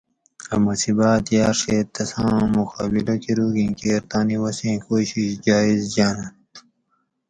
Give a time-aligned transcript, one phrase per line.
[0.53, 6.51] اۤ مصیبٰت یاڛیت تساں مقابلہ کروگیں کیر تانی وسیں کوشش جایٔز جاۤننت